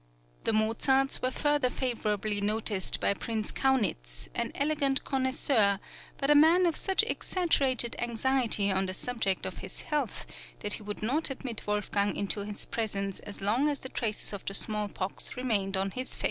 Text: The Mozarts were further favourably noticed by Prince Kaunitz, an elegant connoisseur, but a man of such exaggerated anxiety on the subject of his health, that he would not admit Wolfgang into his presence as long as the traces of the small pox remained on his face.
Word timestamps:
The 0.45 0.53
Mozarts 0.53 1.21
were 1.21 1.29
further 1.29 1.69
favourably 1.69 2.41
noticed 2.41 2.99
by 2.99 3.13
Prince 3.13 3.51
Kaunitz, 3.51 4.29
an 4.33 4.51
elegant 4.55 5.03
connoisseur, 5.03 5.79
but 6.17 6.31
a 6.31 6.33
man 6.33 6.65
of 6.65 6.75
such 6.75 7.03
exaggerated 7.03 7.95
anxiety 7.99 8.71
on 8.71 8.87
the 8.87 8.95
subject 8.95 9.45
of 9.45 9.59
his 9.59 9.81
health, 9.81 10.25
that 10.61 10.73
he 10.73 10.81
would 10.81 11.03
not 11.03 11.29
admit 11.29 11.67
Wolfgang 11.67 12.15
into 12.15 12.39
his 12.39 12.65
presence 12.65 13.19
as 13.19 13.41
long 13.41 13.69
as 13.69 13.81
the 13.81 13.89
traces 13.89 14.33
of 14.33 14.43
the 14.45 14.55
small 14.55 14.87
pox 14.87 15.37
remained 15.37 15.77
on 15.77 15.91
his 15.91 16.15
face. 16.15 16.19